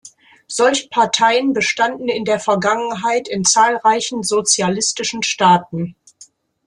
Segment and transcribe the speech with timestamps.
[0.47, 5.95] Solche Parteien bestanden in der Vergangenheit in zahlreichen sozialistischen Staaten.